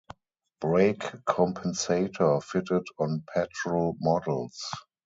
Brake 0.61 1.03
compensator 1.29 2.41
fitted 2.43 2.87
on 2.97 3.23
petrol 3.31 3.97
models. 3.99 4.57